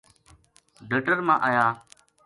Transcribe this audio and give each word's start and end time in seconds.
ڈڈر 0.89 1.17
ما 1.27 1.35
آیا 1.47 1.65